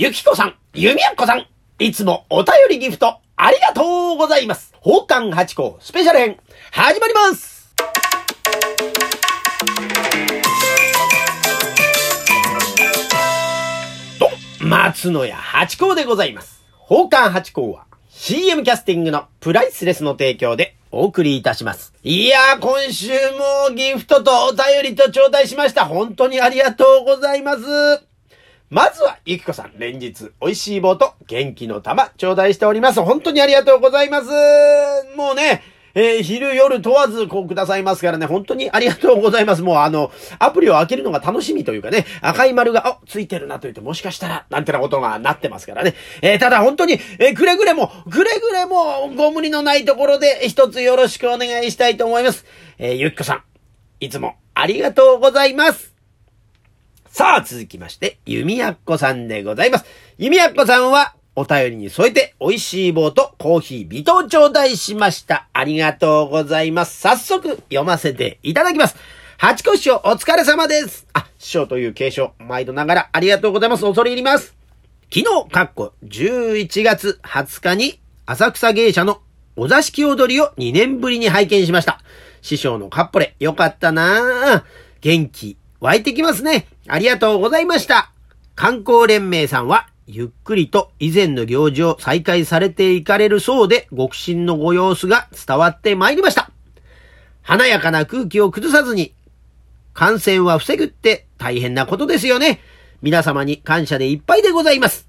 [0.00, 1.44] ゆきこさん、ゆみやっこさん、
[1.80, 4.72] いつもお便りギフト、ありがとうございます。
[4.74, 6.38] 宝冠八甲スペシャル編、
[6.70, 7.74] 始まります
[14.20, 14.30] と、
[14.64, 16.62] 松野屋八甲でございます。
[16.88, 21.92] 宝冠八甲は、CM キャスティングのプライスレスの提供でお送りいたします。
[22.04, 23.08] いやー、今週
[23.66, 25.86] もギフトとお便りと頂戴しました。
[25.86, 28.07] 本当にありがとうございます。
[28.70, 33.00] まずは、ゆきこさん、連日、美味しい棒と元気の玉、頂戴しております。
[33.00, 34.26] 本当にありがとうございます。
[35.16, 35.62] もうね、
[35.94, 39.62] えー昼夜問わずこうくださいますからね、本当にありがとうございます。
[39.62, 45.94] もうあの、アプリを開けるのが楽しみというかね、赤い丸が、あ、ついてるなと言って、もしかしたら、なんてなことがなってますからね。
[46.20, 52.44] えーただ本当に、えーくれぐれも、くれぐれも、ご無理のないところで、一つよろしくお願いしたいと思います。
[52.78, 53.42] えゆきこさん、
[54.00, 55.97] いつもありがとうございます。
[57.10, 59.86] さあ、続きまして、ゆみやっこさんでございます。
[60.18, 65.48] ゆみやっこさんは、お便りに添えて、美味しい棒とコーヒー微糖頂戴しました。
[65.52, 67.00] ありがとうございます。
[67.00, 68.96] 早速、読ませていただきます。
[69.38, 71.06] 八甲師匠、お疲れ様です。
[71.14, 73.84] あ、師匠という継承、毎度ながらありがとうございます。
[73.84, 74.54] 恐れ入ります。
[75.12, 79.22] 昨日、かっこ11月20日に、浅草芸者の
[79.56, 82.00] お座敷踊りを2年ぶりに拝見しました。
[82.42, 84.64] 師匠のカッポレ、よかったなぁ。
[85.00, 86.66] 元気、湧いてきますね。
[86.88, 88.10] ありがとうございました。
[88.54, 96.50] 観光連盟さんは、ゆっくりと以前の行事を再開されていかれるそうで、ご苦心のご様子が伝わってまいりました。
[97.42, 99.14] 華やかな空気を崩さずに、
[99.92, 102.60] 感染は防ぐって大変なことですよね。
[103.02, 105.06] 皆様に感謝でいっぱいでございます。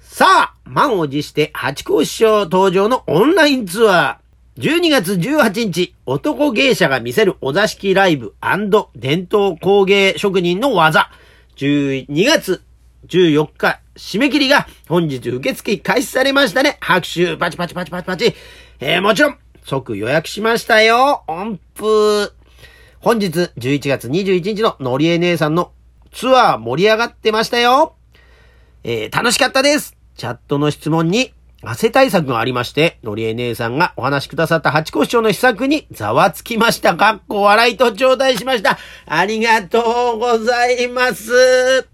[0.00, 4.19] さあ、満を持して八甲師匠登場のオンラインツアー。
[4.58, 8.34] 12月18日、男芸者が見せるお座敷ライブ
[8.96, 11.08] 伝統工芸職人の技。
[11.56, 12.60] 12月
[13.06, 16.78] 14日、締め切りが本日受付開始されましたね。
[16.80, 18.34] 拍手、パチパチパチパチパチ。
[18.80, 21.22] えー、もちろん、即予約しましたよ。
[21.28, 22.32] 音符。
[22.98, 25.70] 本日11月21日ののりえ姉さんの
[26.10, 27.94] ツアー盛り上がってましたよ。
[28.82, 29.96] えー楽しかったです。
[30.16, 31.32] チャットの質問に
[31.62, 36.96] 汗対策がありまして、のりえ姉さんがお話しくださった八甲師匠の施策にざわつきました。
[36.96, 38.78] かっこ笑いと頂戴しました。
[39.04, 41.86] ありがとうございます。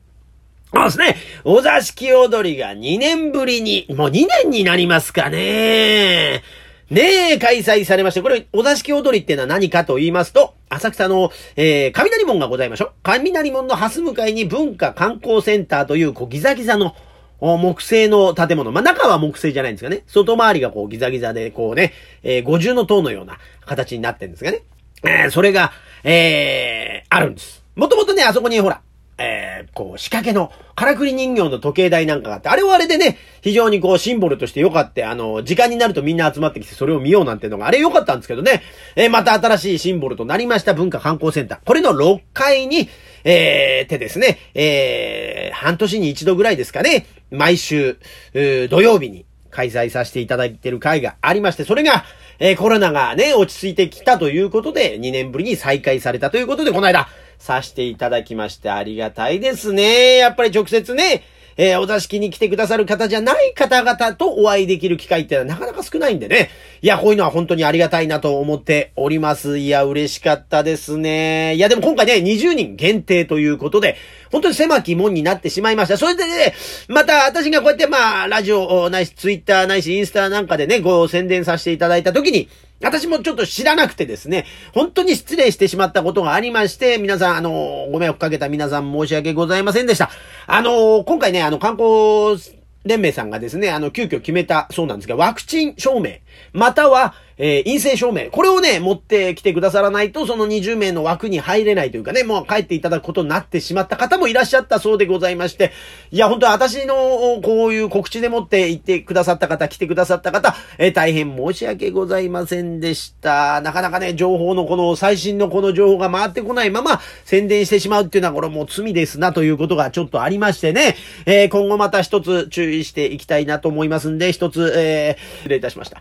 [0.73, 1.17] そうですね。
[1.43, 6.43] お座敷踊りが2年ぶりに、もう2年になりますかね。
[6.89, 12.93] ねえ、開催されまして、これ、お座敷踊りってのは何かと言いますと、浅草の、えー、雷門がございましょう。
[13.03, 16.95] 雷門の蓮向かいに文化観光センターという、こう、ギザギザの、
[17.41, 18.73] 木製の建物。
[18.73, 20.03] まあ、中は木製じゃないんですがね。
[20.07, 21.93] 外回りがこうギザギザで、こうね、
[22.23, 24.63] えー、五重の塔のような形になってるんですがね。
[25.03, 25.73] えー、それが、
[26.05, 27.63] えー、あるんです。
[27.75, 28.81] もともとね、あそこにほら、
[29.19, 38.63] えー、こう、仕掛けの、からくり人形の時計台なんかがあって、あれはあれでね、非常にこう、シンボルとして良かって、あの、時間になるとみんな集まってきて、それを見ようなんていうのが、あれ良かったんですけどね、
[38.95, 41.59] えー、また新しいシンボルとなりました文化観光センター。
[41.65, 42.89] これの6階に、
[43.29, 47.99] えー、てですね、えー、半年に一度ぐらいですかね、毎週、
[48.33, 52.05] 土曜日に開催させていただいてる会がありまして、それが、
[52.39, 60.19] えーコロナがね、落ち着いてきたということで、2年ぶりに再開されたということで、この間、させていただきましてありがたいですね。
[60.19, 61.23] やっぱり直接ね、
[61.57, 66.51] えーお座敷に来てくださる方じゃない方々とお会いできる機会ってのはなかなか少ないんでね。
[66.83, 69.59] いや、こういうのは本当にありがたいなと思っております。
[69.59, 71.55] いや、嬉しかったですね。
[71.55, 73.97] いや、でも今回ね、20人限定ということで、
[74.37, 75.97] 本当に狭き門になってしまいました。
[75.97, 76.53] それでね、
[76.89, 82.51] また私がこうやってまあ、ラジオないし、ツイッターないし、インスタなんかでね、ご宣伝させていただいたときに、
[82.83, 84.45] 私もちょっと知らなくてですね、
[84.75, 90.11] 本当に失礼してしまったことがありまして、皆さん、あの、ご迷惑かけた皆さん申し訳ございませんでした。
[90.47, 92.39] あの、今回ね、あの、観光
[92.85, 96.17] 連盟さんがですね、あの、急遽決めたそうなんですが、ワクチン証明、
[96.53, 105.73] または、えー陰性証明、これをね、持ってきてくださらないと、その20名の枠に入れないというかね、もう帰っていただくことになってしまった方もいらっしゃったそうでございまして、
[106.11, 106.95] いや、本当私の、
[107.43, 113.61] こういう告知でもって言ってくださった方、来てくださった方、えー大変申し訳ございませんでした。
[113.61, 120.97] なかなかね、情報のこの、最新のこの情報が回ってこないまま、宣伝してしまうっていうのは、これもう罪ですなということがちょっとありましてね、
[121.27, 126.01] えー今後また一つ注意していきたいなと思いますんで、一つ、えー失礼いたしました。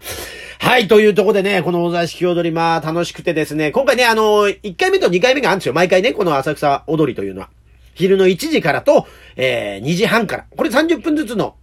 [0.60, 5.74] はい、というところでね、このお座敷踊り、まあ楽しくてですね、今回ね、あの、1回目と2回目があるんですよ。
[5.74, 7.50] 毎回ね、この浅草踊りというのは。
[7.95, 10.45] 昼の1時からと、えー2時半から。
[10.56, 11.56] これ30分ずつの、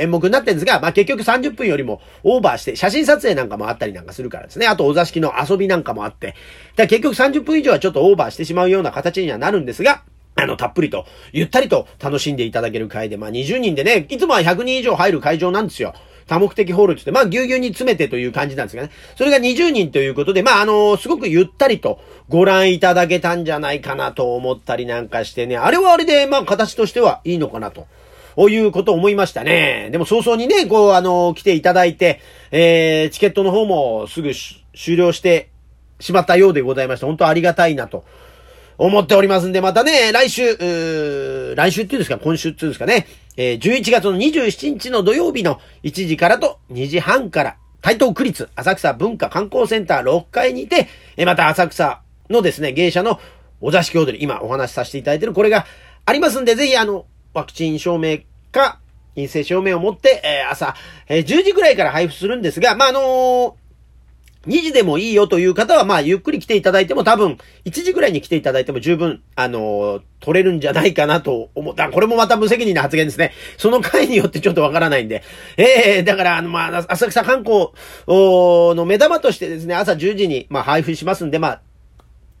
[0.00, 4.66] 演目になってるんですが、まあ、結局30分よりもオーバーして、写真撮影なんかもあったりなんかするからですね。
[4.66, 6.34] あとお座敷の遊びなんかもあって。
[6.76, 10.02] だ結局30分以上はちょっとオーバーしてしまうような形にはなるんですが、
[10.34, 15.94] あの、たっぷりと、ゆったりと楽しんでいただける会で、まあ20人でね、いつもは100人以上入る会場なんですよ。
[16.28, 18.90] 多目的ホールって言って、まあぎゅうぎゅうに詰めてという感じなんですがね。
[19.16, 27.86] それが20人ということで、まああのすごくゆったりとご覧いただけたんじゃないかなと思ったりなんかしてね、あれはあれで、まあ形としてはいいのかなと。
[28.36, 29.88] ういうことを思いましたね。
[29.90, 32.20] でも早々にね、こう、あの、来ていただいて、
[32.52, 34.30] えー、チケットの方もすぐ
[34.76, 35.50] 終了して
[35.98, 38.04] しまったようでございまして、本当ありがたいなと
[38.78, 53.20] 思っておりますんで、またね、来週、来週っていうんですか、今週っていうんですかね、えー、11月の27日の土曜日の1時からと2時半から、台東区立浅草文化観光センター6階にて、えー、また浅草のですね、芸者の
[53.60, 55.66] お座敷踊り、今お話しさせていただいているこれが
[56.06, 58.18] ありますんで、ぜひあの、ワクチン証明
[58.52, 58.78] か、
[59.16, 60.76] 陰性証明を持って、えー、朝、
[61.08, 63.67] えー、10時くらいから配布するんですが、まあ、あのー
[64.46, 71.90] 2時でもいいよという方は、まあ、ゆっくり来ていただいても多分、1時ぐらいに来ていただいても十分、あのー、取れるんじゃないかなと思った。
[71.90, 73.32] これもまた無責任な発言ですね。
[73.56, 75.24] その回によってちょっとわからないんで。
[75.56, 75.64] え
[75.98, 77.70] えー、だから、あの、まあ、浅草観光
[78.06, 81.60] の目玉としてですね、朝10時に、まあ、配布しますんで、まあ、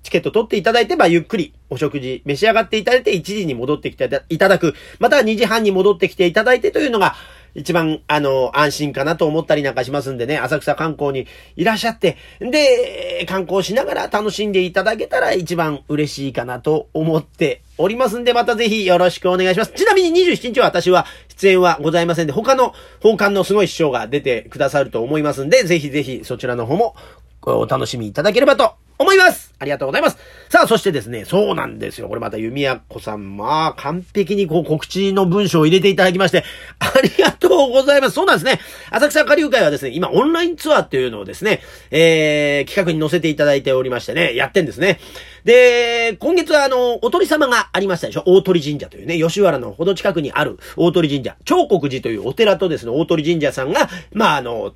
[0.02, 4.74] チケット取っていただいて、まあ、ゆっくりお食事召し上がっていただいて、1時に戻ってきていただく。
[5.00, 7.16] または2時半に戻ってきていただいてというのが、
[7.54, 19.72] 一番、あの、安心かなと思ったりなんかしますんでね、浅草観光にいらっしゃって、で、観光しながら楽しんでいただけたら一番嬉しいかなと思っておりますんで、またぜひよろしくお願いします。
[19.72, 26.96] ちなみに27日は私は出演はございませんで、他の奉還のすごい師匠が出てくださると思いますんで、ぜひぜひそちらの方も
[27.42, 30.18] お楽しみいただければと思いますありがとうございます
[30.48, 32.08] さあ、そしてですね、そうなんですよ。
[32.08, 36.42] これまた弓矢子さん、まあ、完璧にこう告知の文章を入れていただきまして、
[36.78, 38.14] ありがとうございます。
[38.14, 38.60] そうなんですね。
[38.90, 45.00] 浅草下流会はですね、今オンラインツアーっていうのをですね、えー、企画に載せていただいておりましてね、やってんですね。
[45.44, 48.22] で、今月はあの、お鳥様がありましたでしょ？
[48.26, 54.72] 大鳥神社というね、吉原のほど近くにある大鳥神社、長国寺というお寺とですね、大鳥神社さんが、まああの、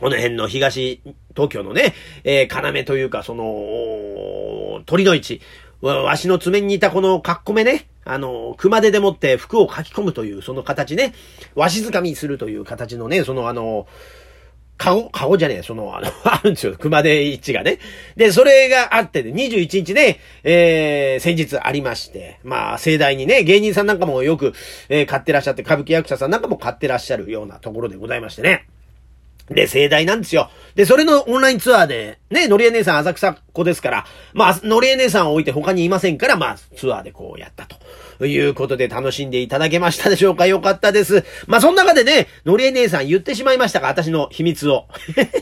[0.00, 1.02] この辺の東
[1.36, 1.94] 東京のね、
[2.24, 5.40] えー、要というか、その、鳥の市。
[5.82, 11.14] わしの爪に似たこのかっこめね、あの、熊手でもって服を書き込むという、その形ね、
[11.54, 13.86] わしづかみするという形のね、そのあの、
[14.76, 16.74] カゴ、カゴじゃねえ、その、あの、 あるんですよ。
[16.78, 17.78] 熊手市がね。
[18.16, 24.54] で、それがあってね、21日ね、えー、先日ありまして、まあ、盛大にね、芸人さんなんかもよく、
[24.88, 28.66] えー、買ってらっしゃって、歌舞伎役者さんなんかも買ってらっしゃるようなところでございましてね。
[29.50, 30.48] で、盛大なんですよ。
[30.74, 37.76] で、それのオンラインツアーで、ね、のりえ姉さん浅草子ですから、まあ、のりえ姉さんを置いて他にいませんから、まあ、ツアーでこうやったと。
[38.26, 40.46] いうことで楽しんでいただけましたでしょうか？
[40.46, 41.24] よかったです。
[41.46, 44.86] まあ、その中でね、のりえ姉さん言ってしまいましたが、私の秘密を。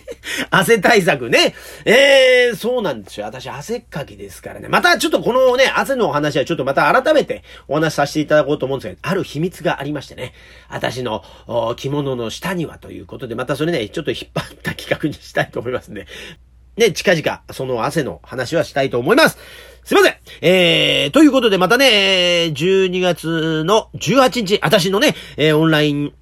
[0.50, 1.54] 汗対策ね。
[1.84, 3.26] えー、そうなんですよ。
[3.26, 4.68] 私汗っかきですからね。
[4.68, 10.32] またちょっとこのね、汗のお話はちょっとまた改めてお話しさせていただこうと思うんですけど、ある秘密がありましてね。
[10.68, 11.24] 私の
[11.76, 16.06] 着物の下にはということで、またそれね、ちょっと引っ張った企画にしたいと思いますんで。
[16.76, 19.38] ね、近々、その汗の話はしたいと思います。
[19.82, 20.14] すいません。
[20.42, 26.12] えー、ということでまたね、12月の18日、私のね、えー、オンライン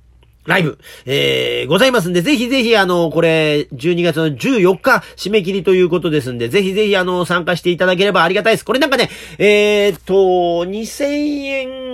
[0.47, 8.65] ライブ、えー、ございますんで、ぜひぜひ、あの、これ、12月の14日、締め切りということですんで、ぜひぜひ、あの、参加していただければありがたいです。
[8.65, 11.86] これなんかね、えー、っと、2000円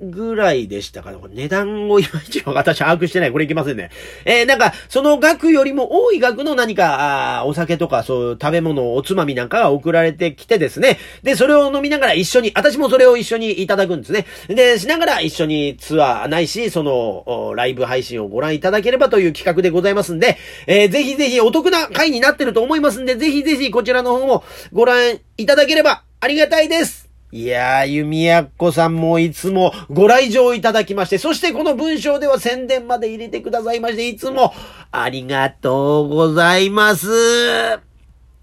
[0.00, 1.18] ぐらいでしたかね。
[1.32, 3.32] 値段をいまいち私把握してない。
[3.32, 3.90] これいけませんね。
[4.24, 10.98] えー、なんか、その額よりも多い額の何か、あお酒とか、そう、食べ物、おつまみなんかが送られてきてですね。
[11.22, 14.26] で、それを飲みながら一緒に、私もそれを一緒にいただくんですね。
[14.48, 26.99] で、しながら一緒にツアーないし、その、ライブ配信をご覧いただければという企画でございますんで、えー、ぜひぜひお得な回になってると思いますんで、ぜひぜひこちらの方もご覧いただければありがたいです。
[27.32, 34.52] いやー、弓矢子さんもいつもご来場いただきまして、そしてこの文章では宣伝まで入れてくださいまして、いつも
[34.90, 37.78] ありがとうございます。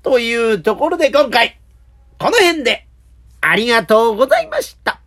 [0.04, 1.60] というところで今回、
[2.18, 2.88] この辺で
[3.42, 5.02] ありがとうございました。